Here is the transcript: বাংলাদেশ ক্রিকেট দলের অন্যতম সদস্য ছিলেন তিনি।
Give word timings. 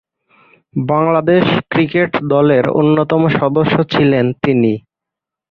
বাংলাদেশ 0.73 1.43
ক্রিকেট 1.69 2.11
দলের 2.29 2.65
অন্যতম 2.79 3.21
সদস্য 3.37 3.75
ছিলেন 3.93 4.25
তিনি। 4.43 4.73